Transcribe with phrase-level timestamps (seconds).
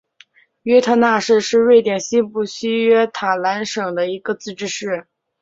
[0.63, 5.05] 约特讷市是瑞典西部西约塔兰省的一个自治市。